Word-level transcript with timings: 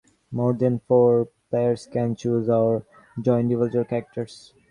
More 0.31 0.53
than 0.53 0.79
four 0.87 1.27
players 1.51 1.85
can 1.85 2.15
choose 2.15 2.49
or 2.49 2.87
draw 3.21 3.37
individual 3.37 3.85
characters. 3.85 4.51